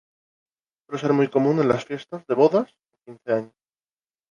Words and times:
Suele 0.87 0.99
ser 0.99 1.13
muy 1.13 1.27
común 1.29 1.59
en 1.59 1.67
las 1.67 1.85
fiestas 1.85 2.25
de 2.25 2.33
bodas 2.33 2.67
o 2.91 2.97
quince 3.05 3.31
años. 3.31 3.53